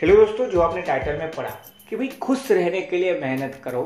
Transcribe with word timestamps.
Hello 0.00 0.14
दोस्तों, 0.16 0.46
जो 0.46 0.60
आपने 0.60 0.82
टाइटल 0.82 1.16
में 1.18 1.30
पढ़ा 1.30 1.48
कि 1.88 1.96
भाई 1.96 2.06
खुश 2.22 2.50
रहने 2.50 2.80
के 2.82 2.96
लिए 2.98 3.18
मेहनत 3.20 3.60
करो, 3.64 3.82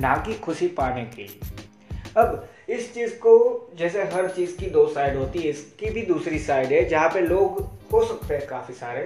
ना 0.00 0.14
कि 0.26 0.34
खुशी 0.34 0.66
पाने 0.68 1.02
के 1.06 1.22
लिए। 1.22 2.12
अब 2.16 2.48
इस 2.68 2.92
चीज़ 2.94 3.14
को 3.16 3.34
जैसे 3.78 4.02
हर 4.14 4.28
चीज़ 4.28 4.56
की 4.56 4.70
दो 4.70 4.86
साइड 4.88 5.16
होती 5.16 5.38
है, 5.38 5.50
इसकी 5.50 5.90
भी 5.90 6.02
दूसरी 6.02 6.38
साइड 6.38 6.72
है, 6.72 6.84
जहाँ 6.88 7.08
पे 7.08 7.20
लोग 7.20 7.60
हो 7.92 8.04
सकते 8.04 8.34
हैं 8.34 8.46
काफ़ी 8.46 8.74
सारे। 8.74 9.02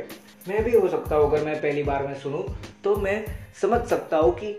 मैं 0.48 0.62
भी 0.64 0.77
हो 0.77 0.88
सकता 0.88 1.16
हूँ, 1.16 1.30
अगर 1.30 1.44
मैं 1.44 1.60
पहली 1.62 1.83
बार 1.83 2.06
में 2.06 2.14
सुनूँ 2.20 2.44
तो 2.84 2.94
मैं 2.98 3.24
समझ 3.62 3.80
सकता 3.88 4.16
हूँ 4.16 4.33
कि 4.34 4.56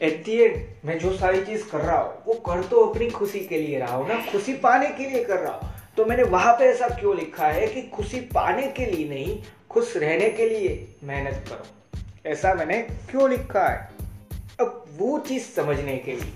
एट 0.00 0.24
दी 0.24 0.40
एंड 0.42 0.60
मैं 0.84 0.98
जो 0.98 1.16
सारी 1.16 1.44
चीज़ 1.44 1.70
कर 1.70 1.80
रहा 1.80 1.98
हूँ, 1.98 2.12
वो 2.26 2.34
कर 2.46 2.64
तो 2.64 2.84
अपनी 2.86 3.10
खुशी 3.10 3.40
के 3.40 3.58
लिए 3.58 3.78
रहा 3.78 3.96
हूँ, 3.96 4.08
ना 4.08 4.20
खुशी 4.32 4.54
पाने 4.58 4.88
के 4.88 5.08
लिए 5.10 5.24
कर 5.24 5.38
रहा 5.38 5.52
हूँ। 5.52 5.72
तो 5.96 6.04
मैंने 6.04 6.22
वहाँ 6.22 6.52
पे 6.52 6.64
ऐसा 6.64 6.88
क्यों 6.88 7.16
लिखा 7.16 7.46
है 7.46 7.66
कि 7.66 7.82
खुशी 7.88 8.20
पाने 8.34 8.66
के 8.68 8.86
लिए 8.86 9.08
नहीं, 9.08 9.42
खुश 9.70 9.96
रहने 9.96 10.30
के 10.30 10.48
लिए 10.48 10.96
मेहनत 11.04 11.44
करो। 11.48 12.30
ऐसा 12.30 12.54
मैंने 12.54 12.80
क्यों 13.10 13.28
लिखा 13.30 13.66
है? 13.68 13.88
अब 14.60 14.84
वो 14.98 15.18
चीज़ 15.18 15.44
समझने 15.44 15.96
के 15.96 16.12
लिए, 16.12 16.32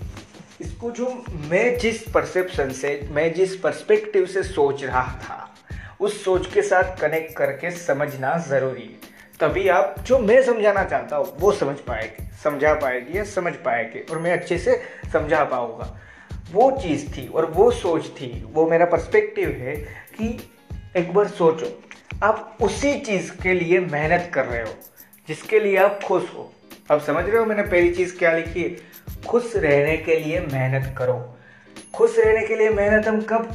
इसको 0.61 0.91
जो 0.91 1.09
मैं 1.49 1.77
जिस 1.77 2.01
परसेप्शन 2.09 2.71
से, 2.71 3.07
मैं 3.11 3.33
जिस 3.33 3.55
पर्सपेक्टिव 3.55 4.25
से 4.25 4.43
सोच 4.43 4.83
रहा 4.83 5.03
था, 5.19 5.55
उस 5.99 6.23
सोच 6.23 6.53
के 6.53 6.61
साथ 6.61 6.97
कनेक्ट 6.97 7.35
करके 7.37 7.71
समझना 7.71 8.37
ज़रूरी 8.37 8.81
है। 8.81 9.07
तभी 9.39 9.67
आप 9.67 9.95
जो 9.99 10.19
मैं 10.19 10.41
समझाना 10.43 10.83
चाहता 10.83 11.15
हूँ, 11.15 11.35
वो 11.39 11.51
समझ 11.51 11.77
पाएगी, 11.77 12.27
समझा 12.43 12.73
पाएगी 12.73 13.17
या 13.17 13.23
समझ 13.23 13.53
पाएगी, 13.55 13.99
और 13.99 14.19
मैं 14.19 14.31
अच्छे 14.33 14.57
से 14.57 14.81
समझा 15.13 15.43
पाऊँगा। 15.43 15.97
वो 16.51 16.71
चीज़ 16.71 17.09
थी 17.11 17.27
और 17.27 17.45
वो 17.45 17.71
सोच 17.71 18.07
थी, 18.11 18.45
वो 18.53 18.67
मेरा 18.69 18.85
पर्सपेक्टिव 18.85 19.49
है 19.49 19.75
कि 20.15 20.27
एक 20.97 21.13
बार 21.13 21.27
सोचो, 21.27 21.67
आप 22.23 22.57
उसी 22.61 22.93
चीज़ 22.99 23.31
के 23.43 23.53
लिए 23.53 23.79
मेहनत 23.79 24.31
कर 24.33 24.45
रहे 24.45 24.61
हो, 24.61 24.73
जिसके 25.27 25.59
लिए 25.59 25.77
आप 25.77 25.99
खुश 26.05 26.23
हो। 26.35 26.51
अब 26.91 27.01
समझ 27.01 27.25
रहे 27.25 27.37
हो 27.37 27.45
मैंने 27.45 27.63
पहली 27.63 27.93
चीज़ 27.93 28.17
क्या 28.17 28.31
लिखी 28.31 28.63
है? 28.63 28.69
खुश 29.27 29.55
रहने 29.55 29.97
के 29.97 30.15
लिए 30.15 30.39
मेहनत 30.39 30.95
करो। 30.97 31.35
खुश 31.93 32.17
रहने 32.19 32.45
के 32.47 32.55
लिए 32.55 32.69
मेहनत 32.69 33.07
हम 33.07 33.21
कब 33.21 33.49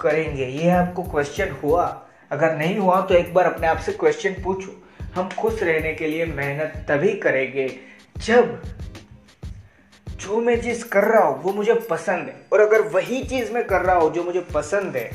करेंगे? 0.00 0.46
ये 0.46 0.70
आपको 0.70 1.02
क्वेश्चन 1.02 1.50
हुआ। 1.62 1.84
अगर 2.30 2.56
नहीं 2.56 2.76
हुआ 2.78 3.00
तो 3.00 3.14
एक 3.14 3.32
बार 3.34 3.44
अपने 3.44 3.66
आप 3.66 3.78
से 3.78 3.92
क्वेश्चन 3.92 4.34
पूछो। 4.44 4.76
हम 5.14 5.28
खुश 5.38 5.62
रहने 5.62 5.92
के 5.94 6.06
लिए 6.06 6.26
मेहनत 6.26 6.84
तभी 6.88 7.12
करेंगे 7.14 7.68
जब 8.16 8.62
जो 10.20 10.40
मैं 10.40 10.60
चीज़ 10.62 10.84
कर 10.84 11.04
रहा 11.04 11.24
हूँ, 11.24 11.42
वो 11.42 11.52
मुझे 11.52 11.74
पसंद 11.74 12.26
है। 12.28 12.34
और 12.52 12.60
अगर 12.60 12.80
वही 12.80 13.24
चीज़ 13.24 13.52
मैं 13.52 13.64
कर 13.64 13.80
रहा 13.80 13.96
हूँ, 13.96 14.12
जो 14.12 14.24
मुझे 14.24 14.40
पसंद 14.54 14.96
है 14.96 15.10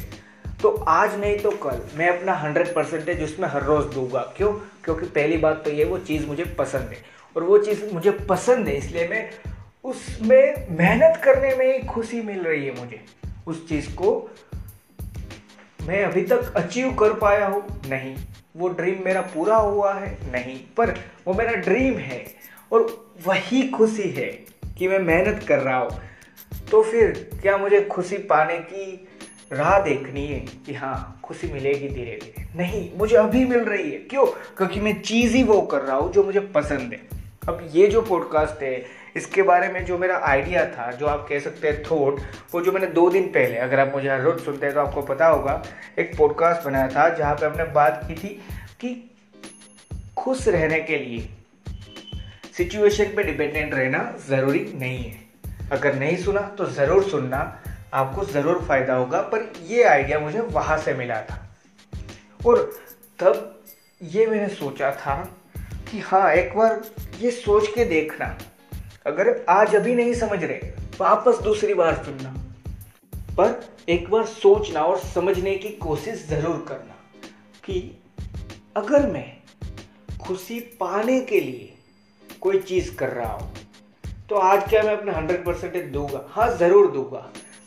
तो 0.61 0.69
आज 0.69 1.19
नहीं 1.19 1.38
तो 1.38 1.51
कल। 1.51 1.81
मैं 1.95 2.09
अपना 2.09 2.33
हंड्रेड 2.33 2.73
परसेंटेज 2.75 3.23
उसमें 3.23 3.47
हर 3.47 3.63
रोज़ 3.63 3.88
दूँगा। 3.88 4.33
क्यों? 4.38 4.53
क्योंकि 4.83 5.05
पहली 5.05 5.38
बात 5.38 5.61
तो 5.66 5.71
ये, 5.71 5.83
वो 5.83 5.97
चीज़ 5.97 6.25
मुझे 6.27 6.43
पसंद 6.43 6.81
है। 6.81 6.97
और 7.38 7.43
वो 7.43 7.57
चीज़ 7.57 7.93
मुझे 7.93 8.11
पसंद 8.11 8.67
है, 8.67 8.77
इसलिए 8.77 9.07
मैं 9.07 9.29
उसमें 9.83 10.67
मेहनत 10.77 11.22
करने 11.23 11.55
में 11.55 11.73
ही 11.73 11.79
खुशी 11.83 12.22
मिल 12.22 12.43
रही 12.43 12.66
है 12.66 12.79
मुझे। 12.79 13.05
उस 13.47 13.69
चीज़ 13.69 13.95
को 13.95 14.29
मैं 15.87 16.03
अभी 16.03 16.22
तक 16.22 16.53
अचीव 16.55 16.93
कर 16.93 17.13
पाया 17.13 17.47
हूँ। 17.47 17.63
नहीं। 17.89 18.16
वो 18.57 18.67
ड्रीम 18.67 19.05
मेरा 19.05 19.22
पूरा 19.22 19.57
हुआ 19.57 19.93
है। 19.93 20.17
नहीं। 20.31 20.59
पर 20.77 20.89
वो 21.27 21.33
मेरा 21.33 21.51
ड्रीम 21.51 21.97
है। 21.97 22.25
और 22.72 23.11
वही 23.27 23.67
खुशी 23.67 24.09
है। 24.09 24.54
कि 24.78 24.88
मैं 24.88 25.00
मेहनत 25.00 25.44
कर 25.47 25.59
रहा 25.59 25.78
हूँ। 25.78 26.00
तो 26.72 26.81
फिर 26.84 27.12
क्या 27.41 27.58
मुझे 27.58 27.81
खुशी 27.81 28.18
पाने 28.18 28.58
की 28.59 29.08
राह 29.53 29.80
देखनी 29.80 30.25
है 30.28 30.40
कि 30.66 30.74
हाँ 30.74 31.19
खुशी 31.24 31.47
मिलेगी 31.47 31.88
धीरे 31.88 32.19
धीरे 32.24 32.46
नहीं, 32.56 32.90
मुझे 32.97 33.16
अभी 33.16 33.46
मिल 33.46 33.59
रही 33.59 33.91
है। 33.91 33.97
क्यों? 34.00 34.25
क्योंकि 34.58 34.80
मैं 34.80 35.02
चीज़ 35.02 35.35
ही 35.35 35.44
वो 35.44 35.62
कर 35.62 35.81
रहा 35.81 35.97
हूँ 35.97 36.12
जो 36.14 36.24
मुझे 36.24 36.40
पसंद 36.56 36.94
है। 36.94 37.02
अब 37.47 37.69
ये 37.74 37.88
जो 37.88 38.02
पॉडकास्ट 38.02 38.62
है, 38.64 38.85
इसके 39.16 39.41
बारे 39.41 39.68
में 39.69 39.84
जो 39.85 39.97
मेरा 39.97 40.18
आइडिया 40.24 40.66
था, 40.68 40.91
जो 40.91 41.06
आप 41.06 41.25
कह 41.30 41.40
सकते 41.40 41.68
हैं 41.68 41.84
थॉट 41.84 42.19
वो 42.53 42.62
जो 42.62 42.72
मैंने 42.72 42.88
दो 42.88 43.09
दिन 43.09 43.28
पहले, 43.28 43.58
अगर 43.58 43.80
आप 43.80 43.91
मुझे 43.96 44.09
हर 44.09 44.22
रोज 44.22 44.40
सुनते 44.40 44.66
हैं 44.66 44.75
तो 44.75 44.81
आपको 44.81 45.02
पता 45.03 45.28
होगा, 45.28 45.62
एक 46.00 46.18
पॉडकास्ट 46.18 46.66
बनाया 46.66 46.88
था 46.88 47.08
जहाँ 47.09 47.35
पे 47.35 47.46
हमने 47.46 47.64
बात 47.74 48.02
की 48.08 48.16
थी 48.16 48.30
कि 48.81 49.12
खुश 50.18 50.47
रहने 50.47 50.80
के 50.80 50.97
लिए 50.97 51.30
सिचुएशन 52.57 53.16
पे 53.16 53.23
डिपेंडेंट 53.23 53.73
रहना 53.73 53.99
ज़रूरी 54.27 54.59
नहीं 54.75 55.03
है। 55.03 55.23
अगर 55.71 55.95
नहीं 55.95 56.17
सुना 56.17 56.41
तो 56.57 56.66
ज़रूर 56.71 57.03
सुनना। 57.03 57.39
आपको 57.93 58.25
ज़रूर 58.25 58.61
फ़ायदा 58.67 58.93
होगा, 58.95 59.21
पर 59.21 59.51
ये 59.67 59.83
आइडिया 59.83 60.19
मुझे 60.19 60.39
वहाँ 60.39 60.77
से 60.77 60.93
मिला 60.93 61.21
था। 61.21 61.41
और 62.45 62.71
तब 63.19 63.63
ये 64.01 64.25
मैंने 64.27 64.47
सोचा 64.55 64.91
था 64.93 65.16
कि 65.91 65.99
हाँ 65.99 66.31
एक 66.33 66.55
बार 66.57 66.81
ये 67.21 67.31
सोच 67.31 67.67
के 67.75 67.85
देखना। 67.85 68.38
अगर 69.05 69.45
आज 69.49 69.75
अभी 69.75 69.95
नहीं 69.95 70.13
समझ 70.13 70.43
रहे 70.43 70.72
वापस 70.99 71.39
दूसरी 71.43 71.73
बार 71.73 72.03
सुनना। 72.05 72.33
पर 73.37 73.61
एक 73.89 74.09
बार 74.09 74.25
सोचना 74.25 74.81
और 74.81 74.99
समझने 74.99 75.55
की 75.57 75.69
कोशिश 75.77 76.25
ज़रूर 76.29 76.66
करना 76.67 76.95
कि 77.63 77.79
अगर 78.77 79.07
मैं 79.07 79.31
खुशी 80.22 80.59
पाने 80.79 81.19
के 81.22 81.39
लिए 81.41 81.73
कोई 82.45 82.59
चीज़ 82.61 82.94
कर 82.95 83.09
रहा 83.09 83.31
हूँ 83.31 83.51
तो 84.29 84.35
आज 84.38 84.67
क्या 84.69 84.81
मैं 84.83 84.95
अपना 84.97 85.13
हंड्रेड 85.13 85.44
परसेंटेज 85.45 85.85
दूँगा? 85.91 86.22
हाँ 86.29 86.47
ज़रूर 86.57 86.91
दूँगा, 86.91 87.19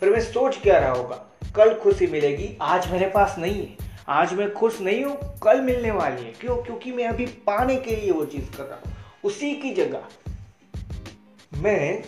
पर 0.03 0.11
मैं 0.11 0.21
सोच 0.23 0.59
क्या 0.63 0.79
रहा 0.79 0.91
होगा? 0.91 1.17
कल 1.57 1.75
खुशी 1.75 2.07
मिलेगी, 2.07 2.49
आज 2.63 2.91
मेरे 2.93 3.07
पास 3.11 3.35
नहीं 3.39 3.55
है, 3.55 3.77
आज 4.09 4.33
मैं 4.35 4.53
खुश 4.53 4.81
नहीं 4.81 5.03
हूँ, 5.05 5.17
कल 5.43 5.61
मिलने 5.61 5.91
वाली 5.91 6.23
है। 6.23 6.33
क्यों? 6.41 6.57
क्योंकि 6.57 6.93
मैं 6.93 7.09
अभी 7.09 7.27
पाने 7.47 7.77
के 7.77 7.97
लिए 7.97 8.11
वो 8.11 8.25
चीज़ 8.27 8.57
कर 8.57 8.65
रहा 8.65 8.77
हूँ, 8.77 8.95
उसी 9.25 9.55
की 9.55 9.73
जगह। 9.75 11.59
मैं 11.63 12.03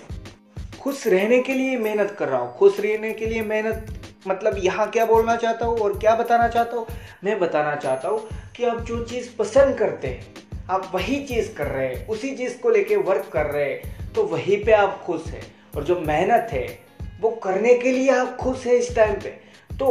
खुश 0.80 1.06
रहने 1.06 1.42
के 1.42 1.54
लिए 1.54 1.76
मेहनत 1.78 2.16
कर 2.18 2.28
रहा 2.28 2.40
हूँ, 2.40 2.56
खुश 2.58 2.80
रहने 2.80 3.12
के 3.12 3.26
लिए 3.26 3.42
मेहनत 3.44 3.96
मतलब 4.26 4.58
यहाँ 4.64 4.90
क्या 4.90 5.06
बोलना 5.06 5.36
चाहता 5.36 5.66
हूँ 5.66 5.78
और 5.78 5.98
क्या 5.98 6.14
बताना 6.16 6.48
चाहता 6.48 6.76
हूँ? 6.76 6.86
मैं 7.24 7.38
बताना 7.40 7.74
चाहता 7.76 8.08
हूँ 8.08 8.28
कि 8.56 8.64
आप 8.64 8.80
जो 8.82 9.04
चीज़ 9.04 9.36
पसंद 9.38 9.78
करते 9.78 10.08
हैं 10.08 10.39
आप 10.70 10.90
वही 10.94 11.24
चीज़ 11.26 11.52
कर 11.54 11.66
रहे 11.66 11.86
हैं, 11.86 12.06
उसी 12.06 12.36
चीज़ 12.36 12.58
को 12.58 12.70
लेके 12.70 12.96
वर्क 12.96 13.30
कर 13.32 13.46
रहे 13.46 13.64
हैं 13.64 14.12
तो 14.12 14.22
वहीं 14.22 14.64
पे 14.64 14.72
आप 14.72 15.02
खुश 15.04 15.26
हैं। 15.26 15.42
और 15.76 15.84
जो 15.84 16.00
मेहनत 16.00 16.48
है, 16.52 16.78
वो 17.20 17.30
करने 17.30 17.74
के 17.74 17.92
लिए 17.92 18.10
आप 18.10 18.36
खुश 18.36 18.66
हैं 18.66 18.74
इस 18.74 18.94
टाइम 18.96 19.14
पे। 19.14 19.30
तो 19.78 19.88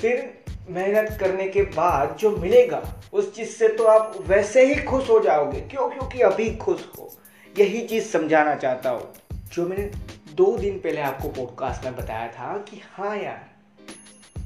फिर 0.00 0.44
मेहनत 0.70 1.16
करने 1.20 1.48
के 1.48 1.62
बाद 1.62 2.16
जो 2.20 2.36
मिलेगा, 2.36 3.02
उस 3.12 3.34
चीज़ 3.36 3.48
से 3.48 3.68
तो 3.68 3.84
आप 3.84 4.16
वैसे 4.20 4.66
ही 4.66 4.82
खुश 4.82 5.10
हो 5.10 5.20
जाओगे। 5.20 5.60
क्यों? 5.60 5.88
क्योंकि 5.90 6.20
अभी 6.20 6.56
खुश 6.56 6.84
हो। 6.98 7.12
यही 7.58 7.86
चीज़ 7.86 8.04
समझाना 8.04 8.54
चाहता 8.54 8.90
हूँ। 8.90 9.12
जो 9.52 9.68
मैंने 9.68 9.90
दो 10.34 10.56
दिन 10.58 10.78
पहले 10.78 11.00
आपको 11.00 11.28
पॉडकास्ट 11.28 11.84
में 11.84 11.96
बताया 11.96 12.28
था 12.28 12.58
कि 12.58 12.82
हाँ 12.92 13.16
यार, 13.16 13.48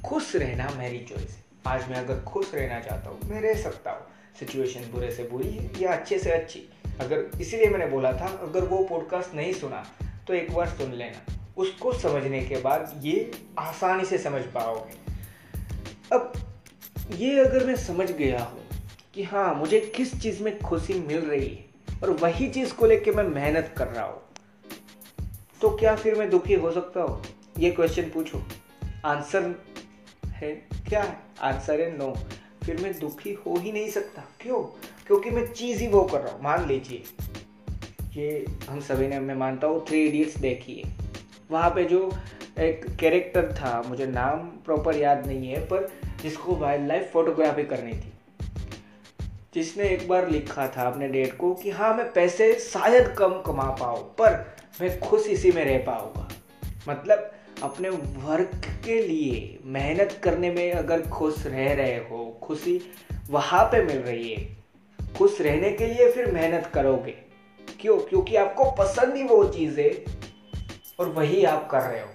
खुश 0.05 0.37
रहना 0.37 0.71
मेरी 0.79 0.99
चॉइस 0.99 1.39
आज 1.67 1.89
मैं 1.89 1.97
अगर 1.97 2.21
खुश 2.21 2.55
रहना 2.55 2.81
चाहता 2.81 3.11
हूँ, 3.11 3.19
मैं 3.25 3.41
रह 3.41 3.55
सकता 3.55 3.91
हूँ। 3.91 4.14
सिचुएशन 4.41 4.81
बुरे 4.93 5.11
से 5.11 5.25
बुरी 5.25 5.51
है 5.51 5.71
या 5.81 5.93
अच्छे 5.93 6.19
से 6.19 6.31
अच्छी। 6.31 6.63
अगर 7.01 7.41
इसीलिए 7.41 7.69
मैंने 7.69 7.87
बोला 7.87 8.13
था, 8.13 8.27
अगर 8.27 8.65
वो 8.65 8.85
पॉडकास्ट 8.85 9.35
नहीं 9.35 9.53
सुना 9.53 9.87
तो 10.29 10.35
एक 10.35 10.53
बार 10.53 10.69
सुन 10.69 10.93
लेना। 10.93 11.33
उसको 11.57 11.93
समझने 11.93 12.41
के 12.41 12.57
बाद 12.57 13.01
ये 13.05 13.31
आसानी 13.59 14.05
से 14.05 14.19
समझ 14.19 14.43
पाओगे। 14.43 14.97
अब 16.13 16.33
ये 17.13 17.41
अगर 17.41 17.67
मैं 17.67 17.77
समझ 17.77 18.11
गया 18.11 18.45
हूँ 18.45 18.61
कि 19.15 19.23
हाँ 19.23 19.55
मुझे 19.55 19.81
किस 19.81 20.23
चीज़ 20.23 20.43
में 20.43 20.59
खुशी 20.61 20.95
मिल 20.95 21.19
रही 21.19 21.49
है 21.49 21.65
और 22.03 22.11
वही 22.11 22.49
चीज़ 22.49 22.75
को 22.75 22.87
लेके 22.87 23.11
मैं 23.11 23.25
मेहनत 23.25 23.75
कर 23.79 23.89
रहा 23.89 24.05
हूँ 24.05 24.21
तो 25.61 25.71
क्या 25.71 25.97
फिर 25.97 26.15
मैं 26.15 26.31
दुखी 26.31 26.55
हो 26.55 26.71
सकता 26.71 27.01
हूँ? 27.01 27.25
ये 27.59 27.71
क्वेश्चन 27.71 28.03
पूछो। 28.03 28.43
आंसर 29.05 29.55
है 30.27 30.53
क्या? 30.89 31.03
है 31.03 31.19
आंसर 31.41 31.81
है 31.81 31.99
नो 31.99 32.15
फिर 32.67 32.81
मैं 32.81 32.99
दुखी 32.99 33.33
हो 33.33 33.57
ही 33.57 33.73
नहीं 33.73 33.91
सकता। 33.91 34.23
क्यों? 34.41 34.63
क्योंकि 35.07 35.31
मैं 35.31 35.53
चीज़ 35.53 35.81
ही 35.81 35.87
वो 35.87 36.03
कर 36.03 36.21
रहा 36.21 36.33
हूँ। 36.33 36.43
मान 36.43 36.67
लीजिए, 36.69 37.03
ये 38.17 38.47
हम 38.71 38.81
सभी 38.81 39.07
ने, 39.07 39.21
मैं 39.21 39.35
मानता 39.35 39.67
हूँ 39.67 39.87
थ्री 39.87 40.07
इडियट्स 40.07 40.37
देखी 40.37 40.75
है। 40.75 40.93
वहाँ 41.51 41.71
पे 41.71 41.85
जो 41.85 42.13
एक 42.59 42.97
कैरेक्टर 43.01 43.53
था, 43.53 43.83
मुझे 43.87 44.07
नाम 44.07 44.39
प्रॉपर 44.39 44.97
याद 44.97 45.27
नहीं 45.27 45.49
है, 45.49 45.61
पर 45.61 45.93
जिसको 46.23 46.57
वाइल्ड 46.57 46.89
लाइफ 46.89 47.11
फोटोग्राफी 47.13 47.65
करनी 47.65 47.93
थी। 47.93 48.13
जिसने 49.55 49.85
एक 49.85 50.09
बार 50.09 50.29
लिखा 50.31 50.69
था 50.69 50.83
अपने 50.83 51.09
डेट 51.09 51.37
को 51.37 51.55
कि 51.55 51.71
हाँ 51.71 51.95
मैं 51.95 52.13
पैसे 52.13 52.55
शायद 52.55 53.09
कम 53.09 53.43
कमा 53.47 53.71
पाऊँ, 53.81 54.03
पर 54.15 54.57
मैं 54.81 55.01
खुश 55.01 55.27
इसी 55.27 55.53
में 55.53 55.65
रह 55.65 55.79
पाऊँगा। 55.79 56.29
मतलब 56.89 57.33
अपने 57.65 57.89
वर्क 57.89 58.67
के 58.85 59.01
लिए 59.03 59.59
मेहनत 59.65 60.21
करने 60.23 60.51
में 60.51 60.73
अगर 60.73 61.03
खुश 61.03 61.47
रह 61.47 61.73
रहे 61.75 61.97
हो, 61.97 62.41
खुशी 62.43 62.81
वहाँ 63.31 63.65
पे 63.65 63.83
मिल 63.83 63.97
रही 63.97 64.33
है, 64.33 64.57
खुश 65.19 65.41
रहने 65.41 65.71
के 65.71 65.87
लिए 65.87 66.11
फिर 66.13 66.31
मेहनत 66.31 66.71
करोगे। 66.75 67.15
क्यों? 67.81 67.99
क्योंकि 67.99 68.37
आपको 68.37 68.65
पसंद 68.71 69.15
ही 69.17 69.23
वो 69.23 69.45
चीज़ 69.45 69.81
है 69.81 70.05
और 70.99 71.09
वही 71.09 71.45
आप 71.45 71.71
कर 71.71 71.81
रहे 71.81 72.01
हो। 72.01 72.09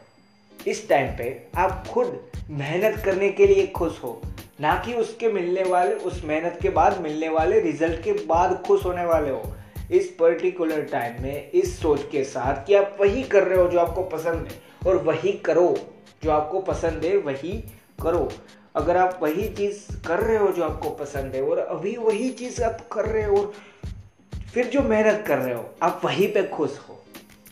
इस 0.67 0.89
टाइम 0.89 1.17
पे 1.17 1.47
आप 1.55 1.87
खुद 1.87 2.31
मेहनत 2.49 3.01
करने 3.05 3.29
के 3.29 3.47
लिए 3.47 3.67
खुश 3.67 4.03
हो, 4.03 4.21
ना 4.61 4.83
कि 4.85 4.93
उसके 4.93 5.27
मिलने 5.27 5.63
वाले, 5.63 5.93
उस 5.93 6.23
मेहनत 6.25 6.59
के 6.61 6.69
बाद 6.69 7.01
मिलने 7.01 7.29
वाले 7.29 7.59
रिज़ल्ट 7.59 8.03
के 8.03 8.13
बाद 8.13 8.63
खुश 8.67 8.85
होने 8.85 9.05
वाले 9.05 9.29
हो। 9.29 9.55
इस 9.91 10.07
पर्टिकुलर 10.19 10.81
टाइम 10.81 11.21
में, 11.23 11.51
इस 11.51 11.79
सोच 11.81 12.01
के 12.11 12.23
साथ 12.23 12.65
कि 12.65 12.73
आप 12.73 12.97
वही 13.01 13.23
कर 13.23 13.43
रहे 13.43 13.57
हो 13.57 13.67
जो 13.67 13.79
आपको 13.79 14.03
पसंद 14.03 14.47
है। 14.47 14.68
और 14.87 14.95
वही 14.95 15.31
करो। 15.31 15.75
जो 16.23 16.31
आपको 16.31 16.59
पसंद 16.59 17.05
है, 17.05 17.17
वही 17.17 17.63
करो। 18.03 18.29
अगर 18.75 18.97
आप 18.97 19.19
वही 19.23 19.49
चीज़ 19.49 20.07
कर 20.07 20.19
रहे 20.19 20.37
हो 20.37 20.47
जो 20.47 20.63
आपको 20.63 20.89
पसंद 20.89 21.35
है, 21.35 21.41
और 21.41 21.57
अभी 21.57 21.95
वही 21.97 22.29
चीज़ 22.29 22.63
आप 22.63 22.89
कर 22.91 23.05
रहे 23.05 23.23
हो, 23.23 23.37
और 23.37 23.53
फिर 24.53 24.67
जो 24.67 24.81
मेहनत 24.81 25.23
कर 25.27 25.37
रहे 25.37 25.53
हो, 25.53 25.75
आप 25.81 26.01
वहीं 26.05 26.33
पे 26.33 26.43
खुश 26.43 26.77
हो। 26.89 27.03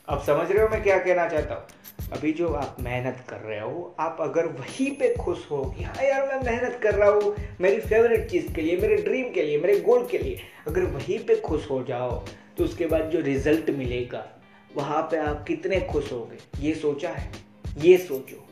आप 0.10 0.24
समझ 0.24 0.52
रहे 0.52 0.64
हो 0.64 0.70
मैं 0.70 0.84
क्या 0.84 0.98
कहना 1.00 1.28
चाहता 1.30 1.56
हूँ? 1.56 1.64
अभी 2.12 2.32
जो 2.32 2.48
आप 2.48 2.78
मेहनत 2.80 3.18
कर 3.30 3.38
रहे 3.38 3.60
हो, 3.60 3.96
आप 4.00 4.18
अगर 4.22 4.46
वहीं 4.46 4.92
पे 4.92 5.16
खुश 5.16 5.48
हो, 5.52 5.64
कि 5.78 5.84
हाँ 5.84 6.04
यार 6.04 6.28
मैं 6.28 6.42
मेहनत 6.44 6.80
कर 6.84 6.96
रहा 6.96 7.10
हूँ, 7.10 7.36
मेरी 7.62 7.80
फेवरेट 7.82 8.30
चीज़ 8.30 8.54
के 8.54 8.62
लिए, 8.62 8.78
मेरे 8.78 8.96
ड्रीम 8.96 9.32
के 9.32 9.44
लिए, 9.44 9.60
मेरे 9.60 9.80
गोल 9.80 10.06
के 10.06 10.18
लिए, 10.18 10.40
अगर 10.68 10.84
वहीं 10.84 11.20
पे 11.20 11.36
खुश 11.36 11.70
हो 11.72 11.84
जाओ 11.84 12.26
तो 12.58 12.64
उसके 12.64 12.86
बाद 12.86 13.02
जो 13.02 13.20
रिज़ल्ट 13.20 13.70
मिलेगा 13.70 14.37
वहाँ 14.78 15.02
पे 15.02 15.18
आप 15.18 15.46
कितने 15.48 15.82
खुश 15.82 16.12
होगे? 16.12 16.68
ये 16.68 16.76
सोचा 16.76 17.10
है। 17.10 17.32
ये 17.78 17.98
सोचो। 17.98 18.48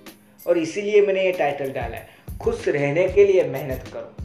और 0.47 0.57
इसीलिए 0.57 1.01
मैंने 1.01 1.23
ये 1.23 1.31
टाइटल 1.31 1.71
डाला 1.71 1.97
है। 1.97 2.09
खुश 2.41 2.67
रहने 2.67 3.07
के 3.07 3.25
लिए 3.25 3.43
मेहनत 3.43 3.85
करो। 3.93 4.23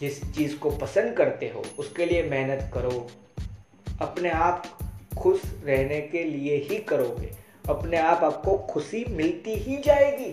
जिस 0.00 0.34
चीज़ 0.34 0.56
को 0.56 0.70
पसंद 0.70 1.16
करते 1.16 1.46
हो, 1.46 1.64
उसके 1.78 2.06
लिए 2.06 2.22
मेहनत 2.22 2.70
करो। 2.74 3.10
अपने 4.00 4.30
आप 4.30 4.78
खुश 5.18 5.42
रहने 5.64 6.00
के 6.00 6.24
लिए 6.24 6.56
ही 6.56 6.78
करोगे। 6.78 7.30
अपने 7.68 7.96
आप 7.96 8.24
आपको 8.24 8.58
खुशी 8.58 9.04
मिलती 9.08 9.54
ही 9.54 9.76
जाएगी। 9.76 10.32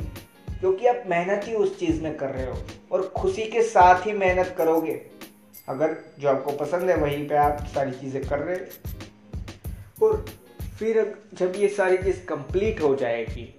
क्योंकि 0.60 0.88
आप 0.88 1.04
मेहनत 1.08 1.42
ही 1.48 1.54
उस 1.54 1.80
चीज़ 1.80 2.02
में 2.02 2.18
कर 2.18 2.30
रहे 2.30 2.46
हो। 2.46 2.64
और 2.92 3.08
खुशी 3.08 3.46
के 3.46 3.62
साथ 3.62 4.08
ही 4.08 4.12
मेहनत 4.12 4.56
करोगे। 4.58 5.02
अगर 5.70 5.98
जो 6.20 6.30
आपको 6.30 6.52
पसंद 6.52 6.90
है, 6.90 6.98
वहीं 6.98 7.28
पे 7.28 7.36
आप 7.36 7.58
सारी 7.76 7.92
चीज़ें 7.92 8.26
कर 8.26 8.40
रहे 8.40 8.58
और 10.06 10.26
फिर 10.80 11.16
जब 11.34 11.54
ये 11.58 11.68
सारी 11.68 11.98
चीज़ 11.98 12.26
कंप्लीट 12.26 12.82
हो 12.82 12.96
जाएगी 12.96 13.54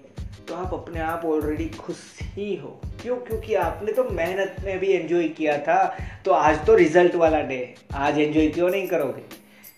तो 0.49 0.55
आप 0.55 0.75
अपने 0.75 1.01
आप 1.01 1.25
ऑलरेडी 1.25 1.69
खुश 1.69 1.97
ही 2.23 2.55
हो। 2.57 2.69
क्यों? 3.03 3.17
क्योंकि 3.17 3.55
आपने 3.55 3.93
तो 3.93 4.05
मेहनत 4.05 4.57
में 4.65 4.79
भी 4.79 4.93
एंजॉय 4.93 5.29
किया 5.29 5.59
था। 5.59 5.83
तो 6.25 6.33
आज 6.33 6.65
तो 6.67 6.75
रिज़ल्ट 6.75 7.15
वाला 7.15 7.41
डे 7.41 7.75
आज 7.95 8.19
एंजॉय 8.19 8.47
क्यों 8.47 8.71
नहीं 8.71 8.87
करोगे? 8.89 9.23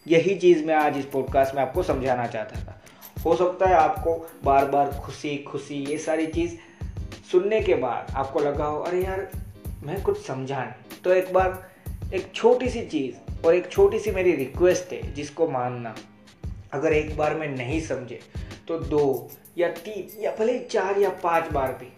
यही 0.08 0.34
चीज़ 0.34 0.64
मैं 0.64 0.74
आज 0.74 0.98
इस 0.98 1.04
पॉडकास्ट 1.04 1.54
में 1.54 1.62
आपको 1.62 1.82
समझाना 1.82 2.26
चाहता 2.26 2.60
था। 2.60 2.80
हो 3.24 3.34
सकता 3.36 3.68
है 3.68 3.74
आपको 3.74 4.14
बार 4.44 4.66
बार 4.66 4.90
खुशी 4.90 5.36
खुशी, 5.38 5.74
ये 5.74 5.98
सारी 5.98 6.26
चीज़ 6.26 6.54
सुनने 7.32 7.60
के 7.60 7.74
बाद 7.74 8.14
आपको 8.16 8.40
लगा 8.40 8.64
हो, 8.64 8.78
अरे 8.80 9.02
यार, 9.04 9.28
मैं 9.82 10.02
कुछ 10.02 10.26
समझा 10.26 10.60
नहीं। 10.60 11.00
तो 11.04 11.12
एक 11.12 11.32
बार 11.32 11.70
एक 12.14 12.30
छोटी 12.34 12.68
सी 12.68 12.82
चीज़ 12.86 13.46
और 13.46 13.54
एक 13.54 13.70
छोटी 13.70 13.98
सी 13.98 14.10
मेरी 14.10 14.32
रिक्वेस्ट 14.32 14.92
है 14.92 15.12
जिसको 15.14 15.48
मानना। 15.48 15.94
अगर 16.72 16.92
एक 16.92 17.16
बार 17.16 17.34
में 17.34 17.46
नहीं 17.48 17.80
समझे 17.80 18.20
तो 18.68 18.78
दो 18.80 19.30
या 19.58 19.68
तीन 19.78 20.22
या 20.22 20.34
भले 20.38 20.58
चार 20.60 20.98
या 20.98 21.10
पाँच 21.22 21.50
बार 21.52 21.72
भी 21.80 21.92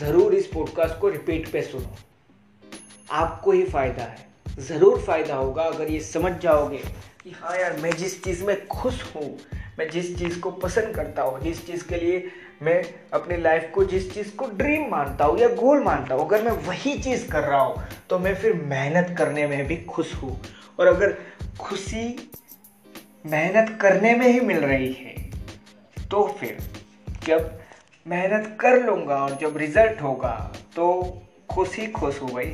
ज़रूर 0.00 0.34
इस 0.34 0.46
पॉडकास्ट 0.46 0.98
को 1.00 1.08
रिपीट 1.08 1.50
पे 1.52 1.62
सुनो। 1.62 1.96
आपको 3.12 3.52
ही 3.52 3.64
फ़ायदा 3.64 4.02
है। 4.02 4.26
ज़रूर 4.60 5.00
फ़ायदा 5.00 5.34
होगा 5.34 5.62
अगर 5.62 5.90
ये 5.90 6.00
समझ 6.02 6.32
जाओगे 6.42 6.78
कि 7.22 7.30
हाँ 7.32 7.56
यार, 7.58 7.76
मैं 7.76 7.90
जिस 7.90 8.22
चीज़ 8.24 8.44
में 8.44 8.66
खुश 8.66 9.02
हूँ, 9.14 9.38
मैं 9.78 9.88
जिस 9.90 10.16
चीज़ 10.18 10.38
को 10.40 10.50
पसंद 10.50 10.94
करता 10.96 11.22
हूँ, 11.22 11.40
जिस 11.40 11.66
चीज़ 11.66 11.86
के 11.88 11.96
लिए 11.96 12.30
मैं 12.62 12.82
अपनी 13.12 13.36
लाइफ 13.36 13.70
को 13.74 13.84
जिस 13.84 14.12
चीज़ 14.14 14.34
को 14.36 14.46
ड्रीम 14.48 14.90
मानता 14.90 15.24
हूँ 15.24 15.38
या 15.38 15.48
गोल 15.54 15.82
मानता 15.84 16.14
हूँ, 16.14 16.26
अगर 16.26 16.42
मैं 16.42 16.52
वही 16.66 16.98
चीज़ 16.98 17.28
कर 17.30 17.42
रहा 17.42 17.60
हूँ 17.60 17.84
तो 18.10 18.18
मैं 18.18 18.34
फिर 18.34 18.52
मेहनत 18.64 19.14
करने 19.18 19.46
में 19.46 19.66
भी 19.66 19.76
खुश 19.84 20.14
हूँ। 20.14 20.40
और 20.80 20.86
अगर 20.86 21.16
खुशी 21.60 22.08
मेहनत 23.24 23.78
करने 23.80 24.14
में 24.14 24.26
ही 24.26 24.40
मिल 24.40 24.58
रही 24.60 24.92
है। 24.92 25.14
तो 26.10 26.26
फिर, 26.40 26.56
जब 27.26 27.58
मेहनत 28.06 28.56
कर 28.60 28.82
लूँगा 28.82 29.16
और 29.16 29.36
जब 29.40 29.56
रिज़ल्ट 29.56 30.00
होगा 30.02 30.32
तो 30.76 30.86
खुश 31.50 31.76
ही 31.78 31.86
खुश 31.88 32.20
हो 32.22 32.26
गई। 32.26 32.50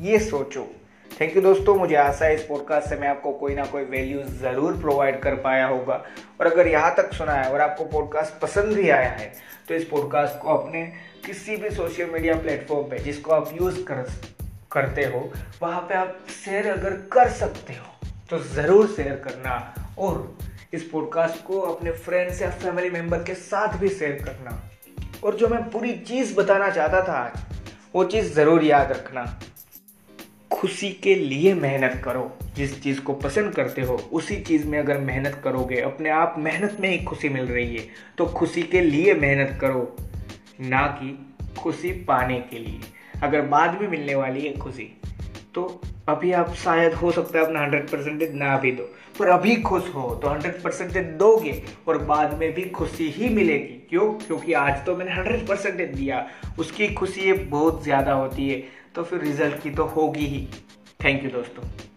ये 0.00 0.18
सोचो। 0.20 0.66
थैंक 1.10 1.36
यू 1.36 1.42
दोस्तों, 1.42 1.74
मुझे 1.74 1.94
आशा 1.96 2.24
है 2.24 2.34
इस 2.34 2.42
पॉडकास्ट 2.42 2.88
से 2.88 2.96
मैं 2.96 3.08
आपको 3.08 3.32
कोई 3.32 3.54
ना 3.54 3.64
कोई 3.64 3.84
वैल्यू 3.84 4.22
ज़रूर 4.40 4.80
प्रोवाइड 4.80 5.20
कर 5.20 5.34
पाया 5.36 5.66
होगा। 5.66 6.02
और 6.40 6.46
अगर 6.46 6.68
यहाँ 6.68 6.94
तक 6.96 7.12
सुना 7.14 7.32
है 7.32 7.50
और 7.52 7.60
आपको 7.60 7.84
पॉडकास्ट 7.86 8.40
पसंद 8.40 8.74
भी 8.76 8.88
आया 8.90 9.10
है 9.10 9.32
तो 9.68 9.74
इस 9.74 9.84
पॉडकास्ट 9.84 10.38
को 10.38 10.48
अपने 10.48 10.84
किसी 11.26 11.56
भी 11.56 11.70
सोशल 11.70 12.10
मीडिया 12.12 12.34
प्लेटफॉर्म 12.36 12.88
पे 12.90 12.98
जिसको 12.98 13.32
आप 13.32 13.50
यूज़ 13.60 13.82
कर, 13.84 14.02
करते 14.72 15.04
हो, 15.04 15.30
वहाँ 15.62 15.80
पे 15.80 15.94
आप 15.94 16.18
शेयर 16.44 16.70
अगर 16.70 16.96
कर 17.12 17.28
सकते 17.30 17.72
हो 17.72 18.08
तो 18.30 18.38
ज़रूर 18.54 18.86
शेयर 18.96 19.14
करना। 19.24 19.54
और 19.98 20.38
इस 20.72 20.82
पॉडकास्ट 20.82 21.44
को 21.44 21.60
अपने 21.60 21.90
फ्रेंड्स 21.90 22.42
या 22.42 22.50
फैमिली 22.50 22.90
मेंबर 22.90 23.18
के 23.18 23.34
साथ 23.34 23.78
भी 23.78 23.88
शेयर 23.88 24.12
करना। 24.12 24.70
और 25.24 25.36
जो 25.36 25.48
मैं 25.48 25.70
पूरी 25.70 25.94
चीज़ 25.94 26.34
बताना 26.34 26.70
चाहता 26.70 27.08
था 27.08 27.12
आज, 27.12 27.40
वो 27.94 28.04
चीज़ 28.04 28.32
ज़रूर 28.32 28.64
याद 28.64 28.90
रखना। 28.90 29.40
खुशी 30.52 30.90
के 30.90 31.14
लिए 31.14 31.54
मेहनत 31.54 32.02
करो। 32.04 32.38
जिस 32.56 32.82
चीज़ 32.82 33.00
को 33.00 33.12
पसंद 33.12 33.54
करते 33.54 33.82
हो, 33.82 33.94
उसी 34.12 34.36
चीज़ 34.36 34.66
में 34.66 34.78
अगर 34.78 34.98
मेहनत 34.98 35.40
करोगे, 35.44 35.80
अपने 35.80 36.10
आप 36.10 36.34
मेहनत 36.38 36.76
में 36.80 36.88
ही 36.88 37.04
खुशी 37.04 37.28
मिल 37.28 37.44
रही 37.44 37.76
है। 37.76 37.88
तो 38.18 38.26
खुशी 38.26 38.62
के 38.62 38.80
लिए 38.80 39.14
मेहनत 39.14 39.58
करो, 39.60 39.96
ना 40.60 40.86
कि 40.86 41.36
खुशी 41.58 41.92
पाने 41.92 42.38
के 42.38 42.58
लिए। 42.58 42.80
अगर 43.22 43.40
बाद 43.40 43.80
में 43.80 43.88
मिलने 43.88 44.14
वाली 44.14 44.46
है 44.46 44.56
खुशी। 44.56 45.00
तो 45.54 45.80
अभी 46.08 46.32
आप 46.32 46.52
शायद 46.54 46.94
हो 46.94 47.10
सकता 47.12 47.38
है 47.38 47.44
अपना 47.44 47.60
हंड्रेड 47.60 47.88
परसेंटेज 47.90 48.34
ना 48.34 48.56
भी 48.58 48.70
दो। 48.72 48.82
पर 49.18 49.28
अभी 49.28 49.56
खुश 49.62 49.88
हो 49.94 50.08
तो 50.14 50.28
हंड्रेड 50.28 50.62
परसेंटेज 50.62 51.06
दोगे 51.18 51.62
और 51.88 51.98
बाद 52.04 52.38
में 52.38 52.52
भी 52.54 52.64
खुशी 52.70 53.08
ही 53.10 53.28
मिलेगी। 53.28 53.78
क्यों? 53.90 54.12
क्योंकि 54.16 54.52
आज 54.54 54.84
तो 54.86 54.96
मैंने 54.96 55.12
हंड्रेड 55.12 55.46
परसेंटेज 55.48 55.94
दिया। 55.96 56.26
उसकी 56.58 56.88
खुशी 56.94 57.32
बहुत 57.32 57.82
ज़्यादा 57.84 58.12
होती 58.14 58.48
है। 58.48 58.62
तो 58.94 59.02
फिर 59.02 59.20
रिज़ल्ट 59.20 59.62
की 59.62 59.70
तो 59.70 59.84
होगी 59.86 60.26
ही। 60.26 60.46
थैंक 61.04 61.24
यू 61.24 61.30
दोस्तों। 61.30 61.91